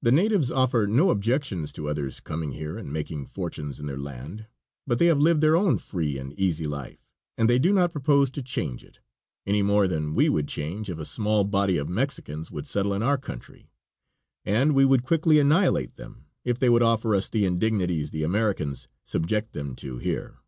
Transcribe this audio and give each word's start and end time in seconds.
The 0.00 0.12
natives 0.12 0.52
offer 0.52 0.86
no 0.88 1.10
objections 1.10 1.72
to 1.72 1.88
others 1.88 2.20
coming 2.20 2.52
here 2.52 2.78
and 2.78 2.92
making 2.92 3.26
fortunes 3.26 3.80
in 3.80 3.86
their 3.88 3.98
land, 3.98 4.46
but 4.86 5.00
they 5.00 5.06
have 5.06 5.18
lived 5.18 5.40
their 5.40 5.56
own 5.56 5.76
free 5.78 6.18
and 6.20 6.32
easy 6.38 6.68
life 6.68 7.04
and 7.36 7.50
they 7.50 7.58
do 7.58 7.72
not 7.72 7.90
propose 7.90 8.30
to 8.30 8.44
change 8.44 8.84
it, 8.84 9.00
any 9.44 9.62
more 9.62 9.88
than 9.88 10.14
we 10.14 10.28
would 10.28 10.46
change 10.46 10.88
if 10.88 11.00
a 11.00 11.04
small 11.04 11.42
body 11.42 11.78
of 11.78 11.88
Mexicans 11.88 12.48
would 12.48 12.68
settle 12.68 12.94
in 12.94 13.02
our 13.02 13.18
country; 13.18 13.72
and 14.44 14.72
we 14.72 14.84
would 14.84 15.02
quickly 15.02 15.40
annihilate 15.40 15.96
them 15.96 16.26
if 16.44 16.60
they 16.60 16.68
would 16.68 16.80
offer 16.84 17.12
us 17.12 17.28
the 17.28 17.44
indignities 17.44 18.12
the 18.12 18.22
Americans 18.22 18.86
subject 19.04 19.52
them 19.52 19.74
to 19.74 19.98
here. 19.98 20.38